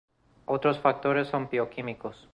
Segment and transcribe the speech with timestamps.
[0.47, 2.27] Otros factores son los bioquímicos.